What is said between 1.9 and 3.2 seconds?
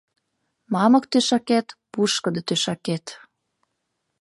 пушкыдо тӧшакет